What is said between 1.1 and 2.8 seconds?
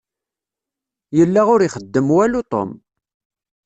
Yella ur ixeddem walu Tom.